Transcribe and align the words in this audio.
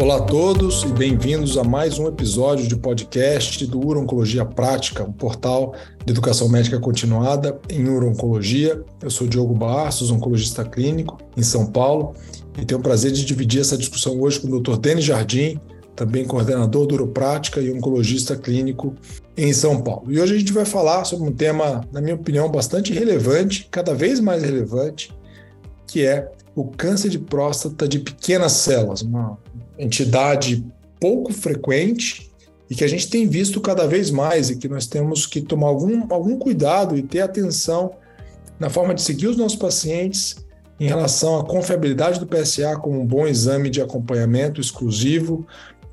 Olá 0.00 0.16
a 0.16 0.22
todos 0.22 0.82
e 0.84 0.86
bem-vindos 0.86 1.58
a 1.58 1.62
mais 1.62 1.98
um 1.98 2.08
episódio 2.08 2.66
de 2.66 2.74
podcast 2.74 3.66
do 3.66 3.86
Urologia 3.86 4.46
Prática, 4.46 5.04
um 5.04 5.12
portal 5.12 5.74
de 6.02 6.10
educação 6.10 6.48
médica 6.48 6.80
continuada 6.80 7.60
em 7.68 7.86
urologia. 7.86 8.82
Eu 9.02 9.10
sou 9.10 9.26
Diogo 9.26 9.52
Barços, 9.52 10.10
oncologista 10.10 10.64
clínico 10.64 11.18
em 11.36 11.42
São 11.42 11.66
Paulo, 11.66 12.14
e 12.58 12.64
tenho 12.64 12.80
o 12.80 12.82
prazer 12.82 13.12
de 13.12 13.26
dividir 13.26 13.60
essa 13.60 13.76
discussão 13.76 14.18
hoje 14.18 14.40
com 14.40 14.48
o 14.48 14.58
Dr. 14.58 14.78
Denis 14.78 15.04
Jardim, 15.04 15.60
também 15.94 16.24
coordenador 16.24 16.86
do 16.86 16.94
Uroprática 16.94 17.60
e 17.60 17.70
oncologista 17.70 18.34
clínico 18.34 18.94
em 19.36 19.52
São 19.52 19.82
Paulo. 19.82 20.10
E 20.10 20.18
hoje 20.18 20.34
a 20.34 20.38
gente 20.38 20.54
vai 20.54 20.64
falar 20.64 21.04
sobre 21.04 21.28
um 21.28 21.32
tema, 21.32 21.82
na 21.92 22.00
minha 22.00 22.14
opinião, 22.14 22.50
bastante 22.50 22.90
relevante, 22.94 23.68
cada 23.70 23.94
vez 23.94 24.18
mais 24.18 24.42
relevante, 24.42 25.12
que 25.90 26.06
é 26.06 26.30
o 26.54 26.64
câncer 26.64 27.08
de 27.08 27.18
próstata 27.18 27.88
de 27.88 27.98
pequenas 27.98 28.52
células, 28.52 29.02
uma 29.02 29.36
entidade 29.76 30.64
pouco 31.00 31.32
frequente 31.32 32.30
e 32.68 32.76
que 32.76 32.84
a 32.84 32.88
gente 32.88 33.10
tem 33.10 33.26
visto 33.26 33.60
cada 33.60 33.88
vez 33.88 34.08
mais 34.08 34.50
e 34.50 34.56
que 34.56 34.68
nós 34.68 34.86
temos 34.86 35.26
que 35.26 35.40
tomar 35.40 35.66
algum, 35.66 36.06
algum 36.08 36.38
cuidado 36.38 36.96
e 36.96 37.02
ter 37.02 37.20
atenção 37.20 37.90
na 38.58 38.70
forma 38.70 38.94
de 38.94 39.02
seguir 39.02 39.26
os 39.26 39.36
nossos 39.36 39.58
pacientes 39.58 40.36
em 40.78 40.86
relação 40.86 41.40
à 41.40 41.44
confiabilidade 41.44 42.20
do 42.20 42.26
PSA 42.26 42.76
como 42.76 43.00
um 43.00 43.06
bom 43.06 43.26
exame 43.26 43.68
de 43.68 43.82
acompanhamento 43.82 44.60
exclusivo, 44.60 45.44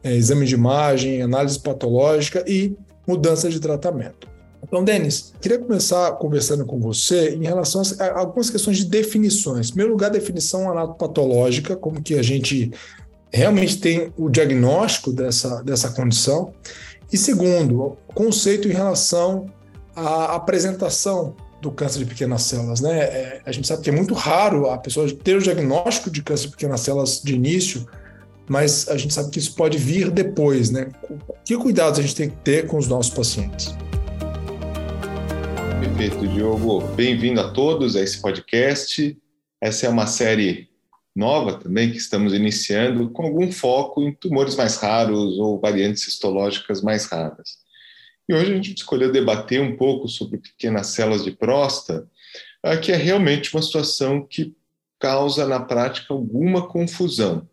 é, 0.04 0.16
exame 0.16 0.46
de 0.46 0.54
imagem, 0.54 1.24
análise 1.24 1.60
patológica 1.60 2.44
e 2.48 2.78
mudança 3.08 3.50
de 3.50 3.60
tratamento. 3.60 4.28
Então, 4.68 4.84
Denis, 4.84 5.34
queria 5.42 5.58
começar 5.58 6.12
conversando 6.14 6.66
com 6.66 6.78
você 6.78 7.30
em 7.36 7.44
relação 7.44 7.82
a 8.00 8.20
algumas 8.20 8.50
questões 8.50 8.78
de 8.78 8.86
definições. 8.86 9.68
Em 9.68 9.72
primeiro 9.72 9.94
lugar, 9.94 10.12
definição 10.12 10.70
anatopatológica, 10.70 11.76
como 11.76 12.02
que 12.02 12.16
a 12.16 12.22
gente 12.22 12.72
realmente 13.32 13.80
tem 13.80 14.12
o 14.18 14.30
diagnóstico 14.30 15.12
dessa, 15.14 15.64
dessa 15.64 15.90
condição. 15.92 16.54
E 17.12 17.18
segundo, 17.18 17.98
conceito 18.14 18.68
em 18.68 18.72
relação 18.72 19.46
à 19.96 20.36
apresentação 20.36 21.34
do 21.62 21.72
câncer 21.72 22.00
de 22.00 22.06
pequenas 22.06 22.44
células. 22.44 22.82
Né? 22.82 23.00
É, 23.00 23.42
a 23.46 23.52
gente 23.54 23.68
sabe 23.68 23.82
que 23.82 23.90
é 23.90 23.94
muito 23.94 24.14
raro 24.14 24.70
a 24.70 24.78
pessoa 24.78 25.10
ter 25.12 25.38
o 25.38 25.42
diagnóstico 25.42 26.12
de 26.12 26.22
câncer 26.22 26.48
de 26.48 26.52
pequenas 26.52 26.82
células 26.82 27.22
de 27.24 27.34
início, 27.34 27.88
mas 28.50 28.88
a 28.90 28.98
gente 28.98 29.14
sabe 29.14 29.30
que 29.30 29.40
isso 29.40 29.56
pode 29.56 29.78
vir 29.78 30.12
depois. 30.12 30.70
Né? 30.70 30.90
Que 31.46 31.56
cuidados 31.58 32.00
a 32.00 32.02
gente 32.02 32.16
tem 32.16 32.30
que 32.30 32.38
ter 32.38 32.68
com 32.68 32.78
os 32.78 32.88
nossos 32.88 33.14
pacientes? 33.14 33.74
Perfeito, 35.80 36.28
Diogo. 36.28 36.82
Bem-vindo 36.96 37.40
a 37.40 37.52
todos 37.52 37.96
a 37.96 38.02
esse 38.02 38.22
podcast. 38.22 39.18
Essa 39.62 39.86
é 39.86 39.90
uma 39.90 40.08
série 40.08 40.70
nova 41.16 41.60
também 41.60 41.92
que 41.92 41.98
estamos 41.98 42.34
iniciando, 42.34 43.10
com 43.12 43.24
algum 43.24 43.52
foco 43.52 44.04
em 44.04 44.14
tumores 44.14 44.56
mais 44.56 44.78
raros 44.78 45.38
ou 45.38 45.60
variantes 45.60 46.08
histológicas 46.08 46.82
mais 46.82 47.06
raras. 47.06 47.58
E 48.28 48.34
hoje 48.34 48.52
a 48.52 48.56
gente 48.56 48.76
escolheu 48.76 49.12
debater 49.12 49.62
um 49.62 49.78
pouco 49.78 50.08
sobre 50.08 50.40
pequenas 50.40 50.88
células 50.88 51.24
de 51.24 51.32
próstata, 51.32 52.08
ah, 52.64 52.76
que 52.76 52.92
é 52.92 52.96
realmente 52.96 53.54
uma 53.56 53.62
situação 53.62 54.26
que 54.26 54.56
causa 55.00 55.48
na 55.48 55.60
prática 55.60 56.14
alguma 56.14 56.68
confusão. 56.68 57.48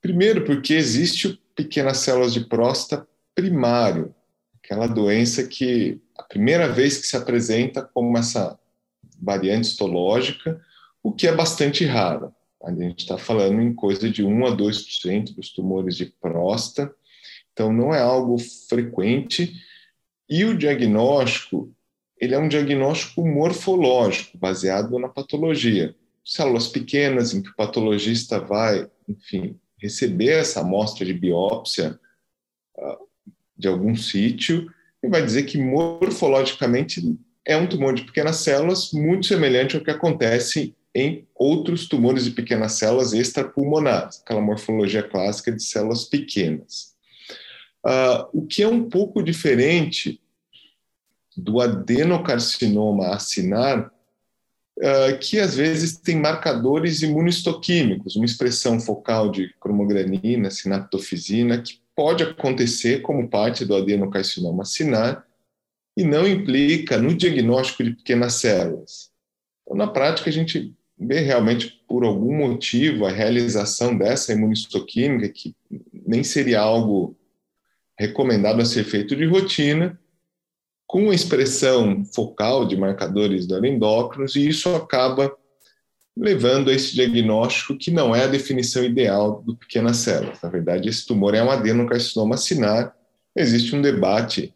Primeiro, 0.00 0.44
porque 0.44 0.74
existe 0.74 1.40
pequenas 1.54 1.98
células 1.98 2.32
de 2.32 2.40
próstata 2.40 3.06
primário, 3.34 4.14
aquela 4.62 4.86
doença 4.86 5.46
que 5.46 6.00
a 6.22 6.28
primeira 6.28 6.68
vez 6.68 6.98
que 6.98 7.06
se 7.06 7.16
apresenta 7.16 7.82
como 7.82 8.16
essa 8.16 8.56
variante 9.20 9.64
histológica, 9.64 10.60
o 11.02 11.12
que 11.12 11.26
é 11.26 11.34
bastante 11.34 11.84
raro. 11.84 12.32
A 12.62 12.72
gente 12.72 13.00
está 13.00 13.18
falando 13.18 13.60
em 13.60 13.74
coisa 13.74 14.08
de 14.08 14.24
1 14.24 14.46
a 14.46 14.56
2% 14.56 15.34
dos 15.34 15.50
tumores 15.50 15.96
de 15.96 16.06
próstata, 16.06 16.94
então 17.52 17.72
não 17.72 17.92
é 17.92 18.00
algo 18.00 18.38
frequente. 18.38 19.52
E 20.28 20.44
o 20.44 20.56
diagnóstico, 20.56 21.74
ele 22.16 22.34
é 22.36 22.38
um 22.38 22.48
diagnóstico 22.48 23.26
morfológico, 23.26 24.38
baseado 24.38 24.96
na 24.98 25.08
patologia. 25.08 25.94
Células 26.24 26.68
pequenas 26.68 27.34
em 27.34 27.42
que 27.42 27.50
o 27.50 27.56
patologista 27.56 28.38
vai, 28.38 28.88
enfim, 29.08 29.58
receber 29.76 30.38
essa 30.38 30.60
amostra 30.60 31.04
de 31.04 31.12
biópsia 31.12 31.98
uh, 32.78 33.08
de 33.58 33.66
algum 33.66 33.96
sítio 33.96 34.72
e 35.02 35.08
vai 35.08 35.24
dizer 35.24 35.44
que 35.44 35.58
morfologicamente 35.58 37.18
é 37.44 37.56
um 37.56 37.66
tumor 37.66 37.94
de 37.94 38.04
pequenas 38.04 38.36
células 38.36 38.92
muito 38.92 39.26
semelhante 39.26 39.76
ao 39.76 39.82
que 39.82 39.90
acontece 39.90 40.74
em 40.94 41.26
outros 41.34 41.88
tumores 41.88 42.24
de 42.24 42.30
pequenas 42.30 42.72
células 42.72 43.12
extrapulmonares, 43.12 44.20
aquela 44.20 44.40
morfologia 44.40 45.02
clássica 45.02 45.50
de 45.50 45.62
células 45.62 46.04
pequenas. 46.04 46.92
Uh, 47.84 48.28
o 48.32 48.46
que 48.46 48.62
é 48.62 48.68
um 48.68 48.88
pouco 48.88 49.22
diferente 49.22 50.20
do 51.36 51.60
adenocarcinoma 51.60 53.08
acinar, 53.08 53.90
uh, 54.78 55.18
que 55.18 55.40
às 55.40 55.56
vezes 55.56 55.96
tem 55.96 56.16
marcadores 56.16 57.02
imunistoquímicos, 57.02 58.14
uma 58.14 58.26
expressão 58.26 58.78
focal 58.78 59.30
de 59.30 59.52
cromogranina, 59.58 60.50
sinaptofisina, 60.50 61.60
que 61.60 61.81
pode 61.94 62.22
acontecer 62.22 63.02
como 63.02 63.28
parte 63.28 63.64
do 63.64 63.74
adenocarcinoma 63.74 64.62
acinar 64.62 65.26
e 65.96 66.04
não 66.04 66.26
implica 66.26 66.98
no 66.98 67.14
diagnóstico 67.14 67.84
de 67.84 67.92
pequenas 67.92 68.34
células. 68.34 69.10
Então, 69.62 69.76
na 69.76 69.86
prática, 69.86 70.30
a 70.30 70.32
gente 70.32 70.74
vê 70.98 71.20
realmente, 71.20 71.82
por 71.88 72.04
algum 72.04 72.34
motivo, 72.34 73.04
a 73.04 73.10
realização 73.10 73.96
dessa 73.96 74.32
imunistoquímica, 74.32 75.28
que 75.28 75.54
nem 76.06 76.24
seria 76.24 76.60
algo 76.60 77.16
recomendado 77.98 78.60
a 78.60 78.64
ser 78.64 78.84
feito 78.84 79.14
de 79.14 79.26
rotina, 79.26 79.98
com 80.86 81.12
expressão 81.12 82.04
focal 82.04 82.66
de 82.66 82.76
marcadores 82.76 83.48
endócrinos, 83.48 84.36
e 84.36 84.48
isso 84.48 84.74
acaba 84.74 85.34
levando 86.16 86.70
a 86.70 86.74
esse 86.74 86.94
diagnóstico 86.94 87.76
que 87.76 87.90
não 87.90 88.14
é 88.14 88.24
a 88.24 88.28
definição 88.28 88.84
ideal 88.84 89.42
do 89.42 89.56
pequenas 89.56 89.98
células. 89.98 90.40
Na 90.42 90.48
verdade, 90.48 90.88
esse 90.88 91.06
tumor 91.06 91.34
é 91.34 91.42
um 91.42 91.50
adenocarcinoma 91.50 92.34
acinar. 92.34 92.94
Existe 93.34 93.74
um 93.74 93.80
debate 93.80 94.54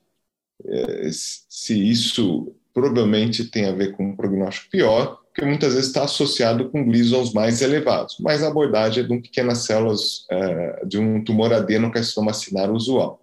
eh, 0.65 1.09
se 1.13 1.89
isso 1.89 2.55
provavelmente 2.75 3.45
tem 3.45 3.67
a 3.67 3.73
ver 3.73 3.93
com 3.97 4.05
um 4.05 4.17
prognóstico 4.17 4.71
pior, 4.71 5.23
porque 5.29 5.47
muitas 5.47 5.73
vezes 5.75 5.89
está 5.89 6.05
associado 6.05 6.69
com 6.69 6.85
glisons 6.85 7.33
mais 7.33 7.63
elevados, 7.63 8.17
mas 8.21 8.43
a 8.43 8.49
abordagem 8.49 9.03
é 9.03 9.07
de 9.07 9.13
um 9.13 9.21
pequenas 9.21 9.59
células, 9.59 10.27
eh, 10.31 10.85
de 10.87 10.99
um 10.99 11.25
tumor 11.25 11.53
adenocarcinoma 11.55 12.33
acinar 12.33 12.71
usual. 12.71 13.23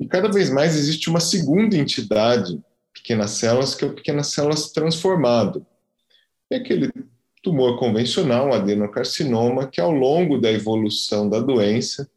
E 0.00 0.06
cada 0.06 0.28
vez 0.28 0.48
mais 0.48 0.76
existe 0.76 1.10
uma 1.10 1.20
segunda 1.20 1.76
entidade, 1.76 2.58
pequenas 2.94 3.32
células, 3.32 3.74
que 3.74 3.84
é 3.84 3.88
o 3.88 3.94
pequenas 3.94 4.28
células 4.28 4.70
transformado. 4.70 5.66
É 6.50 6.56
aquele 6.56 6.90
tumor 7.42 7.78
convencional, 7.78 8.48
um 8.48 8.52
adenocarcinoma, 8.52 9.66
que 9.66 9.80
ao 9.80 9.90
longo 9.90 10.38
da 10.38 10.50
evolução 10.50 11.28
da 11.28 11.40
doença, 11.40 12.10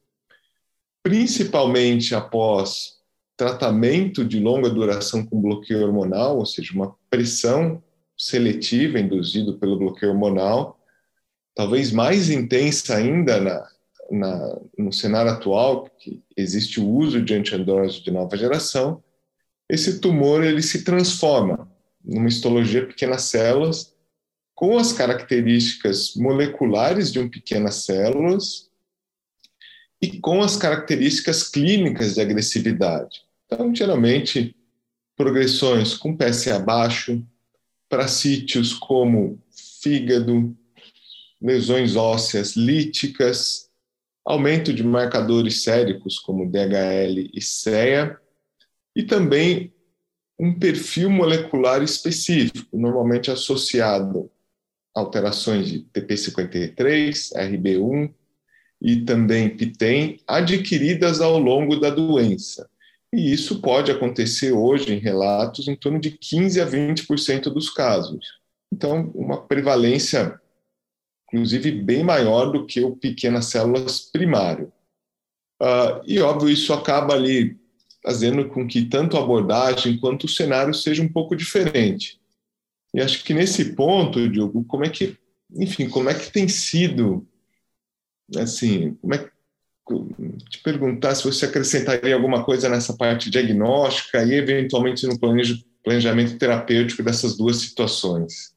principalmente 1.03 2.13
após 2.15 2.99
tratamento 3.37 4.23
de 4.23 4.39
longa 4.39 4.69
duração 4.69 5.25
com 5.25 5.41
bloqueio 5.41 5.83
hormonal, 5.83 6.37
ou 6.37 6.45
seja, 6.45 6.73
uma 6.73 6.95
pressão 7.09 7.81
seletiva 8.17 8.99
induzido 8.99 9.57
pelo 9.57 9.79
bloqueio 9.79 10.11
hormonal, 10.11 10.79
talvez 11.55 11.91
mais 11.91 12.29
intensa 12.29 12.95
ainda 12.95 13.39
na, 13.39 13.67
na, 14.11 14.59
no 14.77 14.93
cenário 14.93 15.31
atual, 15.31 15.89
que 15.97 16.21
existe 16.37 16.79
o 16.79 16.87
uso 16.87 17.21
de 17.21 17.33
antiandrógeno 17.33 18.03
de 18.03 18.11
nova 18.11 18.37
geração, 18.37 19.03
esse 19.67 19.99
tumor 19.99 20.43
ele 20.43 20.61
se 20.61 20.83
transforma 20.83 21.71
numa 22.03 22.27
histologia 22.27 22.85
pequenas 22.85 23.23
células 23.23 23.90
com 24.61 24.77
as 24.77 24.93
características 24.93 26.13
moleculares 26.15 27.11
de 27.11 27.17
um 27.17 27.27
pequenas 27.27 27.83
células 27.83 28.69
e 29.99 30.19
com 30.19 30.39
as 30.43 30.55
características 30.55 31.49
clínicas 31.49 32.13
de 32.13 32.21
agressividade. 32.21 33.23
Então, 33.47 33.73
geralmente, 33.73 34.55
progressões 35.17 35.95
com 35.95 36.15
PSA 36.15 36.59
baixo, 36.59 37.25
para 37.89 38.07
sítios 38.07 38.71
como 38.71 39.41
fígado, 39.81 40.55
lesões 41.41 41.95
ósseas 41.95 42.55
líticas, 42.55 43.67
aumento 44.23 44.71
de 44.71 44.83
marcadores 44.83 45.63
séricos 45.63 46.19
como 46.19 46.47
DHL 46.47 47.31
e 47.33 47.41
CEA, 47.41 48.15
e 48.95 49.01
também 49.01 49.73
um 50.39 50.53
perfil 50.53 51.09
molecular 51.09 51.81
específico, 51.81 52.77
normalmente 52.77 53.31
associado 53.31 54.29
alterações 54.93 55.69
de 55.69 55.79
TP53, 55.93 57.33
RB1 57.35 58.13
e 58.81 59.01
também 59.01 59.55
PTEN 59.55 60.19
adquiridas 60.27 61.21
ao 61.21 61.37
longo 61.37 61.77
da 61.77 61.89
doença. 61.89 62.69
E 63.13 63.31
isso 63.31 63.61
pode 63.61 63.91
acontecer 63.91 64.51
hoje 64.51 64.93
em 64.93 64.99
relatos 64.99 65.67
em 65.67 65.75
torno 65.75 65.99
de 65.99 66.11
15 66.11 66.61
a 66.61 66.65
20% 66.65 67.43
dos 67.43 67.69
casos. 67.69 68.39
Então, 68.71 69.11
uma 69.13 69.45
prevalência 69.45 70.39
inclusive 71.31 71.71
bem 71.71 72.03
maior 72.03 72.51
do 72.51 72.65
que 72.65 72.81
o 72.81 72.95
pequenas 72.95 73.45
células 73.45 74.01
primário. 74.01 74.71
Uh, 75.61 76.03
e, 76.05 76.19
óbvio, 76.19 76.49
isso 76.49 76.73
acaba 76.73 77.13
ali 77.13 77.57
fazendo 78.03 78.47
com 78.49 78.67
que 78.67 78.85
tanto 78.85 79.15
a 79.15 79.21
abordagem 79.21 79.97
quanto 79.97 80.25
o 80.25 80.29
cenário 80.29 80.73
seja 80.73 81.01
um 81.01 81.07
pouco 81.07 81.35
diferente. 81.35 82.19
E 82.93 83.01
acho 83.01 83.23
que 83.23 83.33
nesse 83.33 83.73
ponto, 83.73 84.29
Diogo, 84.29 84.63
como 84.65 84.83
é 84.83 84.89
que, 84.89 85.17
enfim, 85.55 85.87
como 85.87 86.09
é 86.09 86.13
que 86.13 86.31
tem 86.31 86.47
sido, 86.47 87.25
assim, 88.35 88.95
como 88.95 89.13
é 89.13 89.17
que, 89.19 89.31
te 90.49 90.61
perguntar 90.63 91.15
se 91.15 91.23
você 91.23 91.45
acrescentaria 91.45 92.15
alguma 92.15 92.43
coisa 92.43 92.69
nessa 92.69 92.95
parte 92.95 93.29
diagnóstica 93.29 94.23
e 94.23 94.33
eventualmente 94.33 95.05
no 95.05 95.19
planejamento 95.19 96.37
terapêutico 96.37 97.03
dessas 97.03 97.35
duas 97.35 97.57
situações. 97.57 98.53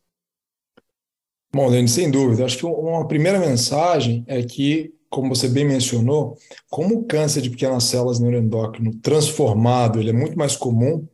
Bom, 1.53 1.71
Denis, 1.71 1.93
sem 1.93 2.11
dúvida. 2.11 2.45
Acho 2.45 2.59
que 2.59 2.67
uma 2.67 3.07
primeira 3.07 3.39
mensagem 3.39 4.25
é 4.27 4.43
que, 4.43 4.93
como 5.09 5.35
você 5.35 5.49
bem 5.49 5.65
mencionou, 5.65 6.37
como 6.69 6.99
o 6.99 7.05
câncer 7.05 7.41
de 7.41 7.51
pequenas 7.51 7.85
células 7.85 8.19
neuroendócrino 8.19 8.95
transformado 8.97 10.01
ele 10.01 10.11
é 10.11 10.13
muito 10.13 10.37
mais 10.37 10.57
comum 10.57 11.07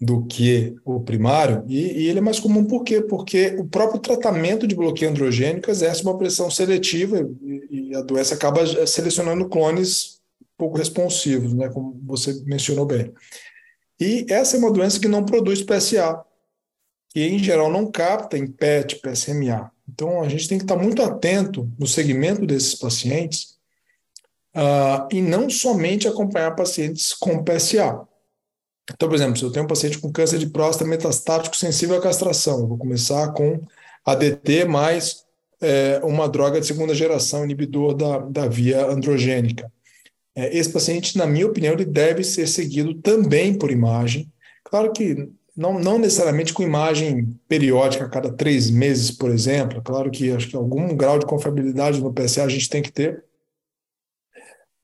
do 0.00 0.24
que 0.26 0.76
o 0.84 1.00
primário, 1.00 1.64
e, 1.66 2.02
e, 2.02 2.06
ele 2.08 2.20
é 2.20 2.22
mais 2.22 2.38
comum 2.38 2.64
por 2.64 2.84
quê? 2.84 3.02
Porque 3.02 3.56
o 3.58 3.66
próprio 3.66 4.00
tratamento 4.00 4.66
de 4.66 4.76
bloqueio 4.76 5.10
androgênico 5.10 5.70
exerce 5.70 6.02
uma 6.02 6.16
pressão 6.16 6.48
seletiva 6.48 7.28
e, 7.42 7.90
e 7.90 7.94
a 7.96 8.02
doença 8.02 8.34
acaba 8.34 8.64
selecionando 8.86 9.48
clones 9.48 10.18
pouco 10.58 10.76
responsivos, 10.76 11.52
né, 11.52 11.68
como 11.68 12.00
você 12.04 12.42
mencionou 12.44 12.84
bem. 12.84 13.12
E 14.00 14.26
essa 14.28 14.56
é 14.56 14.58
uma 14.58 14.72
doença 14.72 15.00
que 15.00 15.08
não 15.08 15.24
produz 15.24 15.62
PSA, 15.62 16.20
que 17.10 17.20
em 17.20 17.38
geral 17.38 17.70
não 17.70 17.90
capta 17.90 18.36
em 18.36 18.46
PET, 18.46 19.00
PSMA. 19.00 19.70
Então, 19.88 20.20
a 20.20 20.28
gente 20.28 20.48
tem 20.48 20.58
que 20.58 20.64
estar 20.64 20.76
muito 20.76 21.02
atento 21.02 21.70
no 21.78 21.86
segmento 21.86 22.44
desses 22.44 22.74
pacientes 22.74 23.58
uh, 24.54 25.08
e 25.10 25.22
não 25.22 25.48
somente 25.48 26.06
acompanhar 26.06 26.54
pacientes 26.54 27.12
com 27.12 27.42
PSA. 27.42 28.06
Então, 28.92 29.08
por 29.08 29.14
exemplo, 29.14 29.36
se 29.36 29.44
eu 29.44 29.52
tenho 29.52 29.64
um 29.64 29.68
paciente 29.68 29.98
com 29.98 30.10
câncer 30.10 30.38
de 30.38 30.46
próstata 30.46 30.88
metastático 30.88 31.56
sensível 31.56 31.96
à 31.96 32.00
castração, 32.00 32.66
vou 32.66 32.78
começar 32.78 33.32
com 33.32 33.60
ADT 34.04 34.64
mais 34.64 35.24
é, 35.60 36.00
uma 36.02 36.28
droga 36.28 36.60
de 36.60 36.66
segunda 36.66 36.94
geração, 36.94 37.44
inibidor 37.44 37.94
da, 37.94 38.18
da 38.18 38.48
via 38.48 38.86
androgênica. 38.86 39.70
É, 40.34 40.56
esse 40.56 40.72
paciente, 40.72 41.18
na 41.18 41.26
minha 41.26 41.46
opinião, 41.46 41.74
ele 41.74 41.84
deve 41.84 42.24
ser 42.24 42.46
seguido 42.46 42.94
também 42.94 43.58
por 43.58 43.70
imagem. 43.70 44.32
Claro 44.64 44.92
que 44.92 45.28
não, 45.56 45.78
não 45.78 45.98
necessariamente 45.98 46.54
com 46.54 46.62
imagem 46.62 47.36
periódica 47.48 48.04
a 48.04 48.08
cada 48.08 48.32
três 48.32 48.70
meses, 48.70 49.10
por 49.10 49.30
exemplo. 49.30 49.82
Claro 49.82 50.10
que 50.10 50.30
acho 50.30 50.48
que 50.48 50.56
algum 50.56 50.96
grau 50.96 51.18
de 51.18 51.26
confiabilidade 51.26 52.00
no 52.00 52.14
PSA 52.14 52.44
a 52.44 52.48
gente 52.48 52.70
tem 52.70 52.80
que 52.80 52.92
ter. 52.92 53.24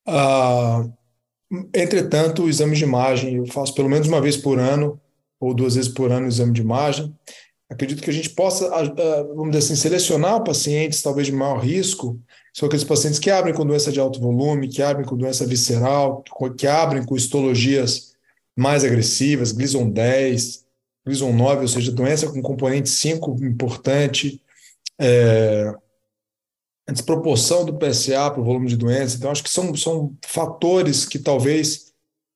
Ah, 0.07 0.85
entretanto, 1.75 2.45
o 2.45 2.49
exame 2.49 2.77
de 2.77 2.85
imagem 2.85 3.37
eu 3.37 3.47
faço 3.47 3.75
pelo 3.75 3.89
menos 3.89 4.09
uma 4.09 4.21
vez 4.21 4.37
por 4.37 4.59
ano 4.59 5.01
ou 5.41 5.55
duas 5.55 5.75
vezes 5.75 5.91
por 5.91 6.11
ano 6.11 6.27
o 6.27 6.29
exame 6.29 6.53
de 6.53 6.61
imagem. 6.61 7.15
Acredito 7.69 8.03
que 8.03 8.11
a 8.11 8.13
gente 8.13 8.31
possa, 8.31 8.67
ah, 8.69 8.83
ah, 8.83 9.23
vamos 9.35 9.51
dizer 9.51 9.65
assim, 9.65 9.77
selecionar 9.77 10.45
pacientes 10.45 11.03
talvez 11.03 11.27
de 11.27 11.33
maior 11.33 11.59
risco, 11.59 12.19
são 12.53 12.67
aqueles 12.67 12.85
pacientes 12.85 13.19
que 13.19 13.31
abrem 13.31 13.53
com 13.53 13.67
doença 13.67 13.91
de 13.91 13.99
alto 13.99 14.21
volume, 14.21 14.69
que 14.69 14.81
abrem 14.81 15.05
com 15.05 15.17
doença 15.17 15.45
visceral, 15.45 16.23
que 16.57 16.67
abrem 16.69 17.05
com 17.05 17.17
histologias 17.17 18.15
mais 18.57 18.85
agressivas, 18.85 19.51
Gleason 19.51 19.91
10, 19.91 20.65
Gleason 21.05 21.33
9, 21.33 21.63
ou 21.63 21.69
seja, 21.69 21.91
doença 21.91 22.31
com 22.31 22.41
componente 22.41 22.89
5 22.89 23.45
importante, 23.45 24.41
é, 24.99 25.75
a 26.87 26.93
desproporção 26.93 27.65
do 27.65 27.75
PSA 27.75 28.31
para 28.31 28.41
o 28.41 28.45
volume 28.45 28.69
de 28.69 28.77
doença. 28.77 29.17
Então, 29.17 29.31
acho 29.31 29.43
que 29.43 29.51
são, 29.51 29.75
são 29.75 30.17
fatores 30.25 31.05
que 31.07 31.19
talvez 31.19 31.93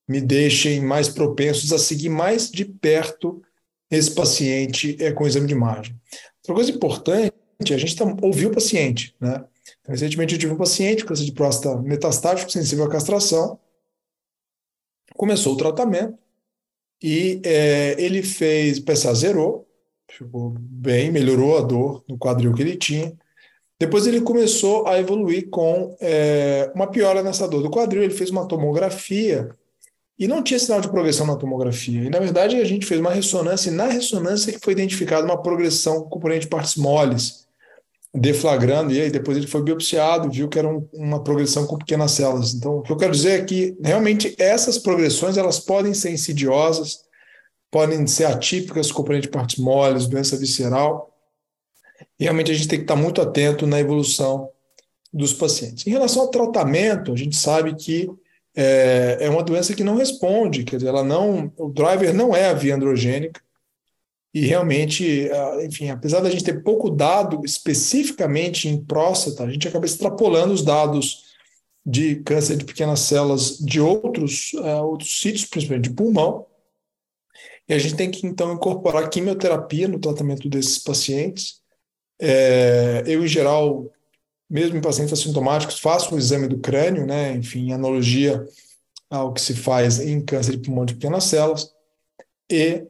me 0.09 0.21
deixem 0.21 0.81
mais 0.81 1.09
propensos 1.09 1.73
a 1.73 1.79
seguir 1.79 2.09
mais 2.09 2.50
de 2.50 2.65
perto 2.65 3.43
esse 3.91 4.15
paciente 4.15 4.97
é, 5.00 5.12
com 5.12 5.27
exame 5.27 5.47
de 5.47 5.55
imagem. 5.55 5.95
Outra 6.39 6.55
coisa 6.55 6.71
importante, 6.71 7.33
a 7.71 7.77
gente 7.77 7.97
tá, 7.97 8.05
ouviu 8.23 8.50
o 8.50 8.55
paciente. 8.55 9.15
Né? 9.21 9.45
Recentemente 9.87 10.35
eu 10.35 10.41
tive 10.41 10.53
um 10.53 10.59
paciente 10.59 11.03
com 11.03 11.09
câncer 11.09 11.25
de 11.25 11.33
próstata 11.33 11.81
metastático 11.83 12.50
sensível 12.50 12.85
à 12.85 12.91
castração, 12.91 13.59
começou 15.15 15.55
o 15.55 15.56
tratamento, 15.56 16.19
e 17.03 17.41
é, 17.45 17.95
ele 17.99 18.23
fez, 18.23 18.81
PSA 18.81 19.15
zerou, 19.15 19.69
ficou 20.11 20.50
bem, 20.59 21.11
melhorou 21.11 21.56
a 21.56 21.61
dor 21.61 22.05
no 22.09 22.19
quadril 22.19 22.53
que 22.53 22.62
ele 22.62 22.77
tinha. 22.77 23.17
Depois 23.81 24.07
ele 24.07 24.21
começou 24.21 24.87
a 24.87 24.99
evoluir 24.99 25.49
com 25.51 25.97
é, 26.01 26.71
uma 26.75 26.89
piora 26.89 27.23
nessa 27.23 27.47
dor 27.47 27.63
do 27.63 27.71
quadril. 27.71 28.03
Ele 28.03 28.15
fez 28.15 28.31
uma 28.31 28.47
tomografia 28.47 29.51
e 30.19 30.27
não 30.27 30.43
tinha 30.43 30.59
sinal 30.59 30.81
de 30.81 30.89
progressão 30.89 31.27
na 31.27 31.37
tomografia. 31.37 32.03
E 32.03 32.11
na 32.11 32.19
verdade 32.19 32.57
a 32.57 32.65
gente 32.65 32.87
fez 32.87 33.01
uma 33.01 33.13
ressonância 33.13 33.71
e 33.71 33.73
na 33.73 33.87
ressonância 33.87 34.53
que 34.53 34.59
foi 34.59 34.73
identificada 34.73 35.25
uma 35.25 35.41
progressão 35.41 36.03
com 36.03 36.11
componente 36.11 36.43
de 36.43 36.49
partes 36.49 36.77
moles 36.77 37.47
deflagrando, 38.15 38.93
e 38.93 39.01
aí 39.01 39.11
depois 39.11 39.37
ele 39.37 39.47
foi 39.47 39.63
biopsiado, 39.63 40.31
viu 40.31 40.49
que 40.49 40.59
era 40.59 40.69
um, 40.69 40.89
uma 40.95 41.23
progressão 41.23 41.67
com 41.67 41.77
pequenas 41.77 42.13
células. 42.13 42.55
Então, 42.55 42.79
o 42.79 42.83
que 42.83 42.91
eu 42.91 42.97
quero 42.97 43.13
dizer 43.13 43.41
é 43.41 43.45
que 43.45 43.77
realmente 43.83 44.35
essas 44.39 44.79
progressões 44.79 45.37
elas 45.37 45.61
podem 45.61 45.93
ser 45.95 46.11
insidiosas, 46.11 47.01
podem 47.71 48.07
ser 48.07 48.25
atípicas, 48.25 48.91
componente 48.91 49.27
de 49.27 49.31
partes 49.31 49.59
moles, 49.59 50.07
doença 50.07 50.37
visceral. 50.37 51.08
E 52.19 52.25
realmente 52.25 52.50
a 52.50 52.55
gente 52.55 52.69
tem 52.69 52.79
que 52.79 52.85
estar 52.85 52.97
muito 52.97 53.21
atento 53.21 53.67
na 53.67 53.81
evolução 53.81 54.50
dos 55.12 55.33
pacientes. 55.33 55.87
Em 55.87 55.91
relação 55.91 56.23
ao 56.23 56.31
tratamento, 56.31 57.12
a 57.12 57.17
gente 57.17 57.37
sabe 57.37 57.75
que 57.75 58.11
é, 58.55 59.19
é 59.21 59.31
uma 59.31 59.43
doença 59.43 59.75
que 59.75 59.85
não 59.85 59.97
responde, 59.97 60.65
quer 60.65 60.77
dizer, 60.77 60.89
ela 60.89 61.05
não, 61.05 61.53
o 61.56 61.69
driver 61.71 62.12
não 62.12 62.35
é 62.35 62.49
a 62.49 62.55
via 62.55 62.75
androgênica, 62.75 63.41
e 64.35 64.43
realmente, 64.43 65.29
enfim, 65.65 65.89
apesar 65.89 66.21
da 66.21 66.31
gente 66.31 66.45
ter 66.45 66.62
pouco 66.62 66.91
dado 66.91 67.41
especificamente 67.45 68.69
em 68.69 68.85
próstata, 68.85 69.43
a 69.43 69.50
gente 69.50 69.67
acaba 69.67 69.87
extrapolando 69.87 70.53
os 70.53 70.62
dados 70.62 71.25
de 71.85 72.17
câncer 72.17 72.56
de 72.59 72.67
pequenas 72.67 73.00
células 73.00 73.56
de 73.59 73.81
outros, 73.81 74.53
uh, 74.53 74.85
outros 74.85 75.21
sítios, 75.21 75.47
principalmente 75.47 75.89
de 75.89 75.95
pulmão. 75.95 76.47
E 77.67 77.73
a 77.73 77.79
gente 77.79 77.97
tem 77.97 78.11
que, 78.11 78.27
então, 78.27 78.53
incorporar 78.53 79.09
quimioterapia 79.09 79.89
no 79.89 79.99
tratamento 79.99 80.49
desses 80.49 80.79
pacientes. 80.79 81.62
É, 82.20 83.03
eu, 83.06 83.25
em 83.25 83.29
geral, 83.29 83.91
mesmo 84.49 84.76
em 84.76 84.81
pacientes 84.81 85.12
assintomáticos, 85.12 85.79
faço 85.79 86.15
o 86.15 86.19
exame 86.19 86.49
do 86.49 86.59
crânio, 86.59 87.06
né? 87.06 87.32
enfim, 87.32 87.73
analogia 87.73 88.45
ao 89.11 89.33
que 89.33 89.40
se 89.40 89.54
faz 89.54 90.00
em 90.00 90.21
câncer 90.21 90.52
de 90.52 90.59
pulmão 90.59 90.85
de 90.85 90.95
pequenas 90.95 91.25
células. 91.25 91.73
E 92.50 92.87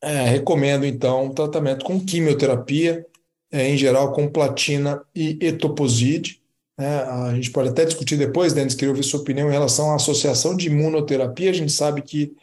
é, 0.00 0.24
recomendo, 0.24 0.84
então, 0.84 1.26
um 1.26 1.34
tratamento 1.34 1.84
com 1.84 2.04
quimioterapia, 2.04 3.06
é, 3.50 3.68
em 3.68 3.76
geral 3.76 4.12
com 4.12 4.28
platina 4.28 5.02
e 5.14 5.38
etoposide. 5.40 6.40
Né? 6.76 7.02
A 7.02 7.34
gente 7.34 7.50
pode 7.50 7.68
até 7.68 7.84
discutir 7.84 8.16
depois, 8.16 8.52
Denis, 8.52 8.74
queria 8.74 8.90
ouvir 8.90 9.02
sua 9.02 9.20
opinião 9.20 9.48
em 9.48 9.52
relação 9.52 9.90
à 9.92 9.96
associação 9.96 10.56
de 10.56 10.68
imunoterapia. 10.68 11.50
A 11.50 11.54
gente 11.54 11.72
sabe 11.72 12.02
que 12.02 12.34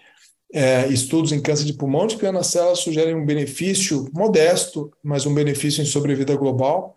é, 0.54 0.88
estudos 0.88 1.32
em 1.32 1.42
câncer 1.42 1.66
de 1.66 1.74
pulmão 1.74 2.06
de 2.06 2.16
pequenas 2.16 2.48
células 2.48 2.80
sugerem 2.80 3.16
um 3.16 3.26
benefício 3.26 4.08
modesto, 4.14 4.92
mas 5.04 5.26
um 5.26 5.34
benefício 5.34 5.82
em 5.82 5.86
sobrevida 5.86 6.36
global, 6.36 6.96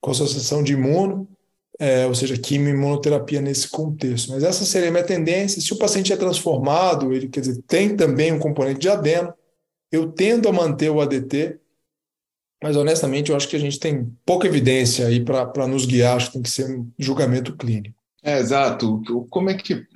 com 0.00 0.10
associação 0.10 0.62
de 0.62 0.72
imuno, 0.72 1.28
é, 1.78 2.06
ou 2.06 2.14
seja, 2.14 2.36
quimio-imunoterapia 2.36 3.40
nesse 3.40 3.68
contexto. 3.68 4.32
Mas 4.32 4.42
essa 4.42 4.64
seria 4.64 4.88
a 4.88 4.92
minha 4.92 5.04
tendência. 5.04 5.60
Se 5.60 5.72
o 5.72 5.78
paciente 5.78 6.12
é 6.12 6.16
transformado, 6.16 7.12
ele 7.12 7.28
quer 7.28 7.40
dizer, 7.40 7.62
tem 7.66 7.94
também 7.94 8.32
um 8.32 8.38
componente 8.38 8.80
de 8.80 8.88
adeno, 8.88 9.32
eu 9.92 10.10
tendo 10.10 10.48
a 10.48 10.52
manter 10.52 10.90
o 10.90 11.00
ADT, 11.00 11.60
mas 12.62 12.76
honestamente 12.76 13.30
eu 13.30 13.36
acho 13.36 13.48
que 13.48 13.56
a 13.56 13.60
gente 13.60 13.78
tem 13.78 14.10
pouca 14.24 14.48
evidência 14.48 15.06
aí 15.06 15.22
para 15.24 15.68
nos 15.68 15.86
guiar, 15.86 16.16
acho 16.16 16.26
que 16.26 16.32
tem 16.32 16.42
que 16.42 16.50
ser 16.50 16.68
um 16.68 16.90
julgamento 16.98 17.56
clínico. 17.56 17.94
É, 18.22 18.38
exato. 18.40 19.02
Como 19.30 19.50
é 19.50 19.54
que, 19.54 19.86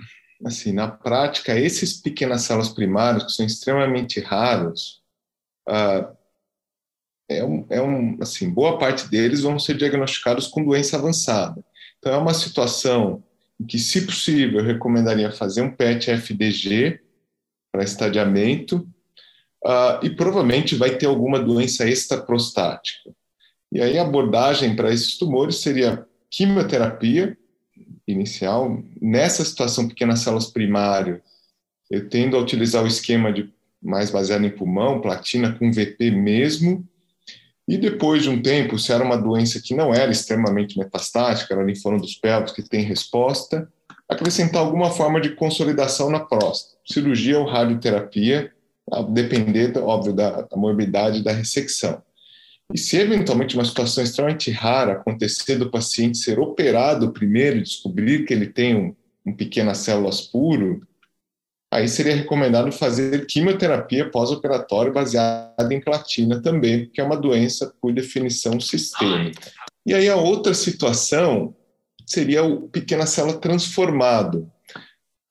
assim, 0.44 0.72
na 0.72 0.88
prática, 0.88 1.58
esses 1.58 1.94
pequenas 1.94 2.42
células 2.42 2.70
primárias, 2.70 3.24
que 3.24 3.32
são 3.32 3.46
extremamente 3.46 4.20
raros, 4.20 5.02
ah, 5.68 6.12
é 7.28 7.44
um, 7.44 7.66
é 7.70 7.80
um, 7.80 8.18
assim, 8.20 8.50
boa 8.50 8.78
parte 8.78 9.08
deles 9.08 9.42
vão 9.42 9.58
ser 9.58 9.76
diagnosticados 9.76 10.48
com 10.48 10.64
doença 10.64 10.96
avançada. 10.96 11.64
Então, 11.98 12.12
é 12.12 12.16
uma 12.16 12.34
situação 12.34 13.22
em 13.60 13.66
que, 13.66 13.78
se 13.78 14.04
possível, 14.04 14.60
eu 14.60 14.66
recomendaria 14.66 15.30
fazer 15.30 15.62
um 15.62 15.70
PET-FDG 15.70 17.00
para 17.70 17.84
estadiamento, 17.84 18.88
uh, 19.64 20.04
e 20.04 20.10
provavelmente 20.10 20.74
vai 20.74 20.96
ter 20.96 21.06
alguma 21.06 21.38
doença 21.38 21.88
extraprostática. 21.88 23.10
E 23.72 23.80
aí 23.80 23.98
a 23.98 24.02
abordagem 24.02 24.74
para 24.74 24.92
esses 24.92 25.16
tumores 25.16 25.56
seria 25.56 26.04
quimioterapia 26.28 27.36
inicial. 28.12 28.82
Nessa 29.00 29.44
situação, 29.44 29.88
pequenas 29.88 30.20
células 30.20 30.46
primárias, 30.46 31.20
eu 31.90 32.08
tendo 32.08 32.36
a 32.36 32.40
utilizar 32.40 32.84
o 32.84 32.86
esquema 32.86 33.32
de 33.32 33.52
mais 33.82 34.10
baseado 34.10 34.44
em 34.44 34.50
pulmão, 34.50 35.00
platina 35.00 35.52
com 35.58 35.72
VP 35.72 36.10
mesmo, 36.10 36.86
E 37.68 37.78
depois 37.78 38.24
de 38.24 38.28
um 38.28 38.42
tempo, 38.42 38.76
se 38.80 38.92
era 38.92 39.04
uma 39.04 39.16
doença 39.16 39.60
que 39.60 39.74
não 39.74 39.94
era 39.94 40.10
extremamente 40.10 40.76
metastática, 40.76 41.54
era 41.54 41.62
linfonodo 41.62 42.02
dos 42.02 42.16
pelvos 42.16 42.50
que 42.50 42.62
tem 42.62 42.82
resposta, 42.82 43.68
acrescentar 44.08 44.60
alguma 44.60 44.90
forma 44.90 45.20
de 45.20 45.36
consolidação 45.36 46.10
na 46.10 46.18
próstata, 46.18 46.76
cirurgia 46.84 47.38
ou 47.38 47.46
radioterapia, 47.46 48.52
a 48.90 49.02
depender, 49.02 49.78
óbvio, 49.78 50.12
da, 50.12 50.42
da 50.42 50.56
morbidade 50.56 51.22
da 51.22 51.30
ressecção. 51.30 52.02
E 52.72 52.78
se 52.78 52.96
eventualmente 52.96 53.54
uma 53.54 53.64
situação 53.64 54.02
extremamente 54.02 54.50
rara 54.50 54.92
acontecer 54.92 55.56
do 55.56 55.70
paciente 55.70 56.18
ser 56.18 56.38
operado 56.38 57.12
primeiro 57.12 57.58
e 57.58 57.62
descobrir 57.62 58.24
que 58.24 58.32
ele 58.32 58.46
tem 58.46 58.76
um, 58.76 58.94
um 59.26 59.34
pequenas 59.34 59.78
células 59.78 60.20
puro, 60.20 60.86
aí 61.72 61.88
seria 61.88 62.14
recomendado 62.14 62.70
fazer 62.72 63.26
quimioterapia 63.26 64.10
pós-operatória 64.10 64.92
baseada 64.92 65.72
em 65.72 65.80
platina 65.80 66.40
também, 66.40 66.84
porque 66.84 67.00
é 67.00 67.04
uma 67.04 67.16
doença 67.16 67.72
por 67.80 67.92
definição 67.92 68.60
sistêmica. 68.60 69.52
E 69.86 69.94
aí 69.94 70.08
a 70.08 70.16
outra 70.16 70.52
situação 70.54 71.54
seria 72.06 72.42
o 72.42 72.68
pequena 72.68 73.06
célula 73.06 73.38
transformado, 73.38 74.50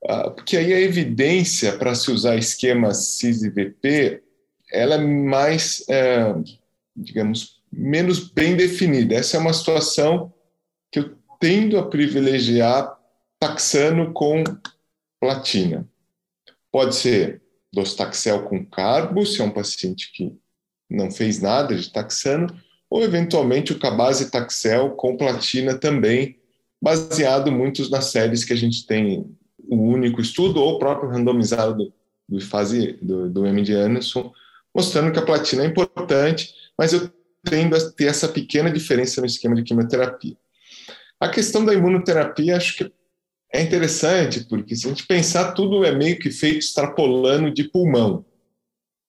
ah, 0.07 0.29
porque 0.29 0.55
aí 0.55 0.73
a 0.73 0.79
evidência 0.79 1.77
para 1.77 1.93
se 1.93 2.09
usar 2.09 2.37
esquemas 2.37 3.17
CIS-IVP, 3.17 4.23
ela 4.71 4.95
é 4.95 4.97
mais, 4.97 5.83
é, 5.89 6.33
digamos, 7.01 7.61
menos 7.71 8.19
bem 8.31 8.55
definida. 8.55 9.15
Essa 9.15 9.37
é 9.37 9.39
uma 9.39 9.53
situação 9.53 10.33
que 10.91 10.99
eu 10.99 11.15
tendo 11.39 11.77
a 11.77 11.87
privilegiar 11.87 12.97
taxano 13.39 14.11
com 14.13 14.43
platina. 15.19 15.87
Pode 16.71 16.95
ser 16.95 17.41
docetaxel 17.71 18.43
com 18.43 18.65
carbo, 18.65 19.25
se 19.25 19.41
é 19.41 19.43
um 19.43 19.51
paciente 19.51 20.11
que 20.13 20.35
não 20.89 21.11
fez 21.11 21.39
nada 21.39 21.75
de 21.75 21.91
taxano, 21.91 22.47
ou 22.89 23.03
eventualmente 23.03 23.71
o 23.71 23.79
cabase 23.79 24.31
taxel 24.31 24.91
com 24.91 25.15
platina 25.15 25.77
também, 25.77 26.39
baseado 26.81 27.51
muitos 27.51 27.89
nas 27.89 28.05
séries 28.05 28.43
que 28.43 28.53
a 28.53 28.57
gente 28.57 28.85
tem 28.85 29.25
o 29.69 29.75
único 29.75 30.19
estudo 30.19 30.61
ou 30.61 30.75
o 30.75 30.79
próprio 30.79 31.09
randomizado 31.09 31.75
do, 31.75 31.93
do 32.27 32.41
fase 32.41 32.97
do, 33.01 33.29
do 33.29 33.45
MD 33.45 33.73
Anderson, 33.73 34.31
mostrando 34.73 35.11
que 35.11 35.19
a 35.19 35.25
platina 35.25 35.63
é 35.63 35.67
importante, 35.67 36.53
mas 36.79 36.93
eu 36.93 37.11
tendo 37.43 37.75
a 37.75 37.91
ter 37.91 38.05
essa 38.05 38.29
pequena 38.29 38.71
diferença 38.71 39.19
no 39.19 39.27
esquema 39.27 39.53
de 39.53 39.63
quimioterapia. 39.63 40.37
A 41.19 41.27
questão 41.27 41.65
da 41.65 41.73
imunoterapia, 41.73 42.55
acho 42.55 42.77
que 42.77 42.93
é 43.51 43.61
interessante, 43.61 44.45
porque 44.45 44.77
se 44.77 44.85
a 44.85 44.89
gente 44.89 45.05
pensar, 45.05 45.51
tudo 45.51 45.83
é 45.83 45.93
meio 45.93 46.17
que 46.17 46.31
feito 46.31 46.59
extrapolando 46.59 47.53
de 47.53 47.65
pulmão. 47.65 48.25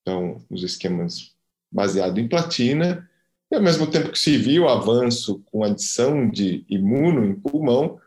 Então, 0.01 0.43
os 0.49 0.63
esquemas 0.63 1.33
baseados 1.71 2.21
em 2.21 2.27
platina, 2.27 3.09
e 3.49 3.55
ao 3.55 3.61
mesmo 3.61 3.87
tempo 3.87 4.11
que 4.11 4.19
se 4.19 4.35
viu 4.35 4.63
o 4.63 4.69
avanço 4.69 5.41
com 5.45 5.63
adição 5.63 6.29
de 6.29 6.65
imuno 6.67 7.25
em 7.25 7.35
pulmão, 7.35 8.01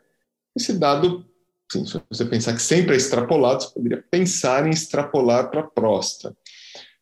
esse 0.54 0.78
dado, 0.78 1.24
sim, 1.72 1.86
se 1.86 1.98
você 2.10 2.26
pensar 2.26 2.52
que 2.52 2.60
sempre 2.60 2.92
é 2.92 2.98
extrapolado, 2.98 3.62
você 3.62 3.72
poderia 3.72 4.04
pensar 4.10 4.66
em 4.66 4.70
extrapolar 4.70 5.50
para 5.50 5.60
a 5.60 5.66
próstata. 5.66 6.36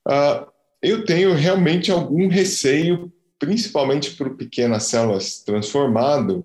Uh, 0.06 0.51
eu 0.82 1.04
tenho 1.04 1.32
realmente 1.34 1.90
algum 1.92 2.28
receio, 2.28 3.12
principalmente 3.38 4.10
para 4.12 4.30
pequenas 4.30 4.84
células 4.84 5.40
transformado, 5.40 6.44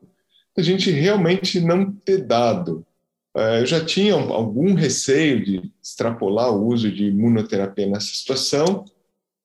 a 0.56 0.62
gente 0.62 0.92
realmente 0.92 1.60
não 1.60 1.92
ter 1.92 2.24
dado. 2.24 2.86
É, 3.36 3.62
eu 3.62 3.66
já 3.66 3.84
tinha 3.84 4.14
algum 4.14 4.74
receio 4.74 5.44
de 5.44 5.72
extrapolar 5.84 6.52
o 6.52 6.66
uso 6.66 6.92
de 6.92 7.06
imunoterapia 7.06 7.88
nessa 7.88 8.08
situação, 8.08 8.86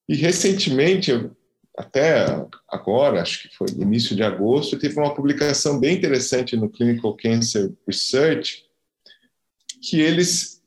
e 0.09 0.15
recentemente, 0.15 1.31
até 1.77 2.27
agora, 2.69 3.23
acho 3.23 3.49
que 3.49 3.57
foi 3.57 3.69
início 3.71 4.17
de 4.17 4.23
agosto, 4.23 4.79
teve 4.79 4.99
uma 4.99 5.15
publicação 5.15 5.79
bem 5.79 5.97
interessante 5.97 6.57
no 6.57 6.69
Clinical 6.69 7.17
Cancer 7.17 7.73
Research, 7.87 8.65
que 9.83 10.01
eles 10.01 10.62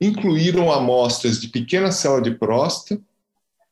incluíram 0.00 0.72
amostras 0.72 1.40
de 1.40 1.48
pequena 1.48 1.92
célula 1.92 2.22
de 2.22 2.32
próstata, 2.32 3.00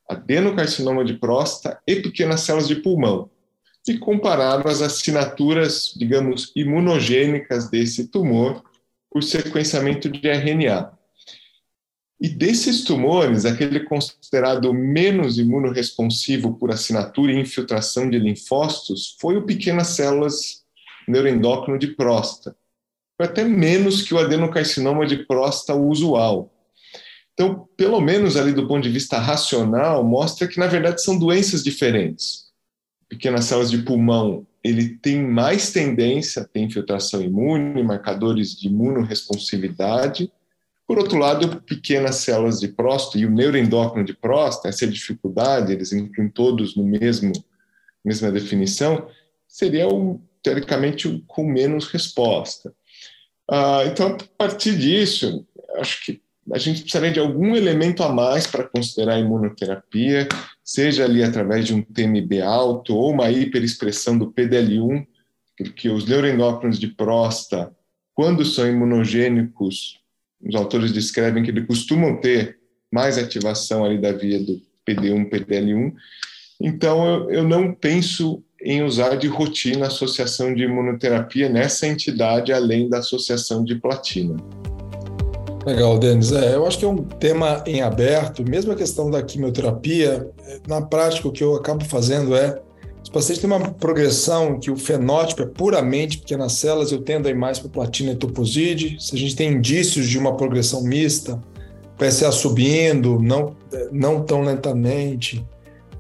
adenocarcinoma 0.09 1.05
de 1.05 1.15
próstata 1.15 1.81
e 1.87 1.97
pequenas 1.97 2.41
células 2.41 2.69
de 2.69 2.77
pulmão 2.77 3.31
e 3.87 3.99
compararam 3.99 4.71
as 4.71 4.83
assinaturas, 4.83 5.95
digamos, 5.97 6.53
imunogênicas 6.55 7.71
desse 7.71 8.09
tumor 8.09 8.63
por 9.11 9.23
sequenciamento 9.23 10.11
de 10.11 10.29
RNA. 10.29 10.93
E 12.21 12.29
desses 12.29 12.85
tumores, 12.85 13.45
aquele 13.45 13.81
considerado 13.81 14.75
menos 14.75 15.39
imunoresponsivo 15.39 16.55
por 16.55 16.71
assinatura 16.71 17.33
e 17.33 17.41
infiltração 17.41 18.11
de 18.11 18.19
linfócitos 18.19 19.17
foi 19.21 19.37
o 19.37 19.47
pequenas 19.47 19.89
células 19.89 20.65
neuroendócrino 21.07 21.79
de 21.79 21.89
próstata. 21.89 22.57
Até 23.19 23.45
menos 23.45 24.03
que 24.03 24.15
o 24.15 24.19
adenocarcinoma 24.19 25.07
de 25.07 25.25
próstata 25.27 25.79
usual. 25.79 26.53
Então, 27.35 27.69
pelo 27.77 28.01
menos 28.01 28.37
ali 28.37 28.53
do 28.53 28.67
ponto 28.67 28.83
de 28.83 28.91
vista 28.91 29.19
racional, 29.19 30.05
mostra 30.05 30.47
que 30.47 30.59
na 30.59 30.67
verdade 30.67 31.03
são 31.03 31.19
doenças 31.19 31.63
diferentes 31.63 32.49
pequenas 33.09 33.47
células 33.47 33.71
de 33.71 33.79
pulmão, 33.79 34.47
ele 34.63 34.91
tem 34.99 35.23
mais 35.23 35.73
tendência 35.73 36.43
a 36.43 36.45
ter 36.45 36.61
infiltração 36.61 37.23
imune, 37.23 37.83
marcadores 37.83 38.55
de 38.55 38.69
imunoresponsividade. 38.69 40.31
Por 40.87 40.99
outro 40.99 41.17
lado, 41.17 41.63
pequenas 41.63 42.17
células 42.17 42.61
de 42.61 42.69
próstata 42.69 43.19
e 43.19 43.27
o 43.27 43.31
neuroendócrino 43.31 44.05
de 44.05 44.15
próstata, 44.15 44.69
essa 44.69 44.85
é 44.85 44.89
dificuldade, 44.89 45.73
eles 45.73 45.93
incluem 45.93 46.29
todos 46.29 46.77
no 46.77 46.85
mesmo 46.85 47.33
mesma 48.05 48.31
definição, 48.31 49.07
seria 49.47 49.87
um, 49.89 50.21
teoricamente 50.43 51.23
com 51.27 51.45
menos 51.45 51.89
resposta. 51.89 52.73
Ah, 53.51 53.85
então, 53.87 54.09
a 54.09 54.19
partir 54.37 54.77
disso, 54.77 55.47
acho 55.77 56.05
que 56.05 56.21
a 56.53 56.59
gente 56.59 56.83
precisaria 56.83 57.13
de 57.13 57.21
algum 57.21 57.55
elemento 57.55 58.03
a 58.03 58.09
mais 58.09 58.47
para 58.47 58.65
considerar 58.65 59.15
a 59.15 59.19
imunoterapia, 59.19 60.29
seja 60.65 61.05
ali 61.05 61.23
através 61.23 61.67
de 61.67 61.75
um 61.75 61.83
TMB 61.83 62.41
alto 62.43 62.95
ou 62.95 63.13
uma 63.13 63.31
hiperexpressão 63.31 64.19
do 64.19 64.33
PDL1, 64.33 65.07
porque 65.57 65.89
os 65.89 66.07
neuroendócrinos 66.07 66.79
de 66.79 66.89
próstata, 66.89 67.75
quando 68.15 68.45
são 68.45 68.67
imunogênicos, 68.67 69.99
os 70.41 70.55
autores 70.55 70.93
descrevem 70.93 71.43
que 71.43 71.51
eles 71.51 71.67
costumam 71.67 72.21
ter 72.21 72.59
mais 72.93 73.19
ativação 73.19 73.85
ali 73.85 73.99
da 73.99 74.13
via 74.13 74.39
do 74.41 74.63
PD1, 74.87 75.29
PDL1. 75.29 75.93
Então, 76.61 77.07
eu, 77.07 77.31
eu 77.31 77.45
não 77.45 77.75
penso 77.75 78.43
em 78.63 78.83
usar 78.83 79.17
de 79.17 79.29
rotina 79.29 79.85
a 79.85 79.89
associação 79.89 80.55
de 80.55 80.65
imunoterapia 80.65 81.49
nessa 81.49 81.87
entidade, 81.87 82.53
além 82.53 82.89
da 82.89 82.99
associação 82.99 83.65
de 83.65 83.77
platina. 83.77 84.37
Legal, 85.65 85.99
Denis. 85.99 86.33
É, 86.33 86.55
eu 86.55 86.67
acho 86.67 86.79
que 86.79 86.85
é 86.85 86.89
um 86.89 86.97
tema 86.97 87.63
em 87.67 87.83
aberto, 87.83 88.43
mesmo 88.49 88.73
a 88.73 88.75
questão 88.75 89.11
da 89.11 89.23
quimioterapia, 89.23 90.29
é, 90.47 90.61
na 90.67 90.81
prática 90.81 91.29
o 91.29 91.33
que 91.33 91.45
eu 91.45 91.55
acabo 91.55 91.85
fazendo 91.85 92.35
é, 92.35 92.61
os 93.03 93.11
pacientes 93.11 93.41
têm 93.41 93.51
uma 93.51 93.71
progressão 93.71 94.59
que 94.59 94.71
o 94.71 94.77
fenótipo 94.77 95.43
é 95.43 95.47
puramente 95.47 96.19
pequenas 96.19 96.53
células, 96.53 96.93
eu 96.93 97.01
tendo 97.01 97.29
aí 97.29 97.35
mais 97.35 97.59
para 97.59 97.71
platina 97.71 98.13
e 98.13 98.17
toposide, 98.17 98.97
se 98.99 99.15
a 99.15 99.19
gente 99.19 99.37
tem 99.37 99.53
indícios 99.53 100.09
de 100.09 100.19
uma 100.19 100.37
progressão 100.37 100.83
mista, 100.83 101.41
PSA 101.97 102.31
subindo, 102.31 103.19
não, 103.21 103.57
não 103.91 104.23
tão 104.23 104.43
lentamente, 104.43 105.45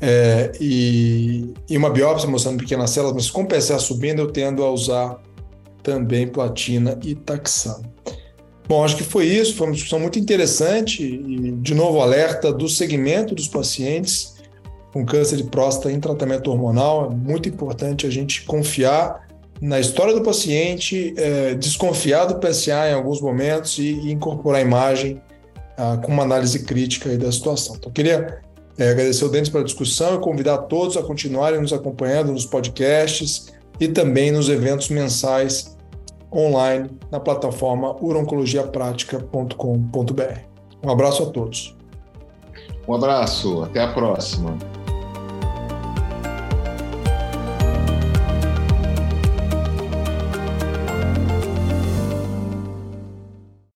é, 0.00 0.52
e, 0.60 1.52
e, 1.68 1.76
uma 1.76 1.90
biópsia 1.90 2.28
mostrando 2.28 2.58
pequenas 2.58 2.90
células, 2.90 3.14
mas 3.14 3.30
com 3.30 3.44
PSA 3.44 3.78
subindo 3.78 4.20
eu 4.22 4.30
tendo 4.30 4.64
a 4.64 4.70
usar 4.70 5.20
também 5.82 6.26
platina 6.28 6.98
e 7.02 7.14
taxano. 7.14 7.84
Bom, 8.68 8.84
acho 8.84 8.96
que 8.96 9.02
foi 9.02 9.26
isso, 9.26 9.56
foi 9.56 9.66
uma 9.66 9.72
discussão 9.72 9.98
muito 9.98 10.18
interessante 10.18 11.02
e, 11.02 11.52
de 11.52 11.74
novo, 11.74 12.00
alerta 12.00 12.52
do 12.52 12.68
segmento 12.68 13.34
dos 13.34 13.48
pacientes 13.48 14.36
com 14.92 15.04
câncer 15.04 15.36
de 15.36 15.44
próstata 15.44 15.90
em 15.90 15.98
tratamento 15.98 16.50
hormonal. 16.50 17.10
É 17.10 17.14
muito 17.14 17.48
importante 17.48 18.06
a 18.06 18.10
gente 18.10 18.42
confiar 18.42 19.26
na 19.60 19.80
história 19.80 20.14
do 20.14 20.22
paciente, 20.22 21.14
é, 21.16 21.54
desconfiar 21.54 22.26
do 22.26 22.36
PSA 22.36 22.90
em 22.90 22.94
alguns 22.94 23.20
momentos 23.20 23.78
e, 23.78 23.82
e 23.82 24.12
incorporar 24.12 24.60
a 24.60 24.64
imagem 24.64 25.20
ah, 25.76 25.96
com 25.96 26.12
uma 26.12 26.22
análise 26.24 26.64
crítica 26.64 27.16
da 27.16 27.30
situação. 27.30 27.76
Então, 27.76 27.90
queria 27.90 28.40
é, 28.78 28.90
agradecer 28.90 29.24
o 29.24 29.28
Denis 29.28 29.48
pela 29.48 29.64
discussão 29.64 30.14
e 30.14 30.20
convidar 30.20 30.58
todos 30.58 30.96
a 30.96 31.02
continuarem 31.02 31.60
nos 31.60 31.72
acompanhando 31.72 32.30
nos 32.32 32.46
podcasts 32.46 33.52
e 33.80 33.88
também 33.88 34.30
nos 34.30 34.48
eventos 34.48 34.88
mensais 34.88 35.76
online 36.32 36.88
na 37.10 37.18
plataforma 37.18 37.96
uroncologiapratica.com.br. 38.00 40.38
Um 40.82 40.90
abraço 40.90 41.24
a 41.24 41.26
todos. 41.26 41.76
Um 42.86 42.94
abraço, 42.94 43.64
até 43.64 43.82
a 43.82 43.92
próxima. 43.92 44.56